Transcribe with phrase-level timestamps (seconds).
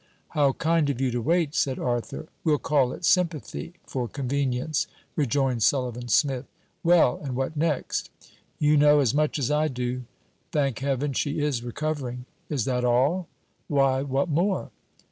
[0.29, 2.25] 'How kind of you to wait,' said Arthur.
[2.43, 6.45] 'We'll call it sympathy, for convenience,' rejoined Sullivan Smith.
[6.83, 8.09] 'Well, and what next?'
[8.57, 10.05] 'You know as much as I do.
[10.51, 13.27] Thank heaven, she is recovering.' 'Is that all?'
[13.67, 14.71] 'Why, what more?'